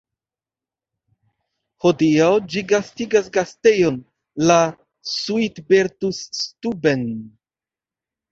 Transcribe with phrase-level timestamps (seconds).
[1.85, 3.99] Hodiaŭ ĝi gastigas gastejon,
[4.51, 4.57] la
[5.11, 7.05] „Suitbertus-Stuben".